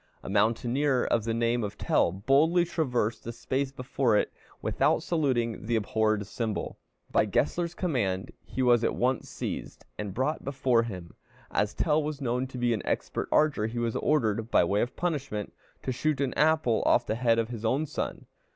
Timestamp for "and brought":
9.99-10.43